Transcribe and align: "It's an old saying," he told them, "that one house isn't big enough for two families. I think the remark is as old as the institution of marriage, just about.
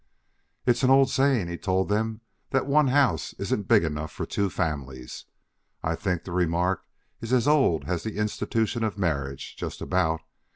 "It's 0.65 0.81
an 0.81 0.89
old 0.89 1.11
saying," 1.11 1.47
he 1.47 1.59
told 1.59 1.87
them, 1.87 2.21
"that 2.49 2.65
one 2.65 2.87
house 2.87 3.33
isn't 3.37 3.67
big 3.67 3.83
enough 3.83 4.11
for 4.11 4.25
two 4.25 4.49
families. 4.49 5.25
I 5.83 5.93
think 5.93 6.23
the 6.23 6.31
remark 6.31 6.87
is 7.21 7.31
as 7.31 7.47
old 7.47 7.83
as 7.85 8.01
the 8.01 8.17
institution 8.17 8.83
of 8.83 8.97
marriage, 8.97 9.55
just 9.55 9.79
about. 9.79 10.21